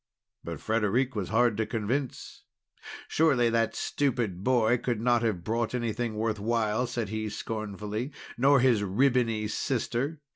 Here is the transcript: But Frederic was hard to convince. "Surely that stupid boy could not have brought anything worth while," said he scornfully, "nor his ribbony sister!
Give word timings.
But 0.43 0.59
Frederic 0.59 1.15
was 1.15 1.29
hard 1.29 1.57
to 1.57 1.67
convince. 1.67 2.45
"Surely 3.07 3.51
that 3.51 3.75
stupid 3.75 4.43
boy 4.43 4.79
could 4.79 4.99
not 4.99 5.21
have 5.21 5.43
brought 5.43 5.75
anything 5.75 6.15
worth 6.15 6.39
while," 6.39 6.87
said 6.87 7.09
he 7.09 7.29
scornfully, 7.29 8.11
"nor 8.35 8.61
his 8.61 8.81
ribbony 8.83 9.47
sister! 9.47 10.19